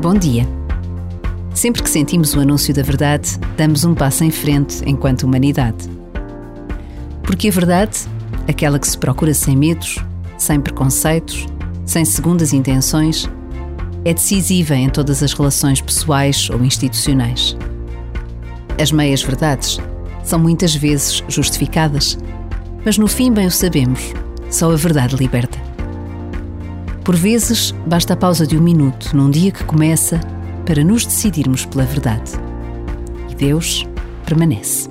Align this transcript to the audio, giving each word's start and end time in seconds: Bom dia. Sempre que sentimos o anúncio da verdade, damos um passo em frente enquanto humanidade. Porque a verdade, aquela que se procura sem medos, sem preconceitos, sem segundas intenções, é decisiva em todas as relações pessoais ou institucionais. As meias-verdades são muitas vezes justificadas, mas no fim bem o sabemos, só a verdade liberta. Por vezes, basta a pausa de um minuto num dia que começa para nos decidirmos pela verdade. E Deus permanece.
Bom 0.00 0.14
dia. 0.14 0.48
Sempre 1.52 1.82
que 1.82 1.90
sentimos 1.90 2.34
o 2.34 2.40
anúncio 2.40 2.72
da 2.72 2.82
verdade, 2.82 3.38
damos 3.54 3.84
um 3.84 3.94
passo 3.94 4.24
em 4.24 4.30
frente 4.30 4.82
enquanto 4.86 5.24
humanidade. 5.24 5.90
Porque 7.22 7.48
a 7.48 7.52
verdade, 7.52 7.98
aquela 8.48 8.78
que 8.78 8.88
se 8.88 8.96
procura 8.96 9.34
sem 9.34 9.54
medos, 9.54 9.98
sem 10.38 10.58
preconceitos, 10.58 11.46
sem 11.84 12.06
segundas 12.06 12.54
intenções, 12.54 13.28
é 14.02 14.14
decisiva 14.14 14.74
em 14.74 14.88
todas 14.88 15.22
as 15.22 15.34
relações 15.34 15.82
pessoais 15.82 16.48
ou 16.48 16.64
institucionais. 16.64 17.54
As 18.80 18.90
meias-verdades 18.90 19.78
são 20.24 20.38
muitas 20.38 20.74
vezes 20.74 21.22
justificadas, 21.28 22.16
mas 22.86 22.96
no 22.96 23.06
fim 23.06 23.30
bem 23.30 23.48
o 23.48 23.50
sabemos, 23.50 24.14
só 24.48 24.72
a 24.72 24.76
verdade 24.76 25.14
liberta. 25.14 25.69
Por 27.04 27.16
vezes, 27.16 27.74
basta 27.86 28.14
a 28.14 28.16
pausa 28.16 28.46
de 28.46 28.56
um 28.56 28.60
minuto 28.60 29.16
num 29.16 29.30
dia 29.30 29.50
que 29.50 29.64
começa 29.64 30.20
para 30.66 30.84
nos 30.84 31.04
decidirmos 31.04 31.64
pela 31.64 31.84
verdade. 31.84 32.32
E 33.30 33.34
Deus 33.34 33.86
permanece. 34.24 34.88